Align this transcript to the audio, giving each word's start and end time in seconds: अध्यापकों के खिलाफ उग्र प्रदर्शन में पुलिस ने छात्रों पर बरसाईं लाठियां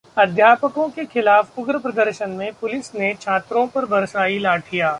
अध्यापकों 0.17 0.87
के 0.89 1.05
खिलाफ 1.05 1.59
उग्र 1.59 1.77
प्रदर्शन 1.77 2.29
में 2.29 2.51
पुलिस 2.53 2.93
ने 2.95 3.13
छात्रों 3.21 3.65
पर 3.67 3.85
बरसाईं 3.85 4.39
लाठियां 4.39 4.89